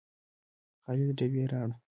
خالده 0.83 1.11
ډبې 1.17 1.43
راوړه 1.51 1.75